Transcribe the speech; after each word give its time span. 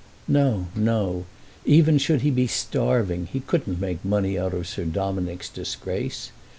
No, 0.27 0.65
no—even 0.75 1.99
should 1.99 2.21
he 2.21 2.31
be 2.31 2.47
starving 2.47 3.27
he 3.31 3.39
couldn't 3.39 3.79
make 3.79 4.03
money 4.03 4.35
out 4.35 4.51
of 4.55 4.67
Sir 4.67 4.83
Dominick's 4.85 5.47
disgrace. 5.47 6.31